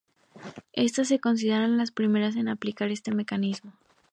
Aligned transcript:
Estas 0.73 1.09
se 1.09 1.19
consideran 1.19 1.77
las 1.77 1.91
primeras 1.91 2.35
en 2.35 2.47
aplicar 2.47 2.89
este 2.89 3.11
mecanismo. 3.13 3.71